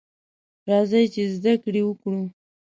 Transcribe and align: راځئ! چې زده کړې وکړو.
راځئ! 0.69 1.03
چې 1.13 1.21
زده 1.35 1.53
کړې 1.63 1.81
وکړو. 1.85 2.21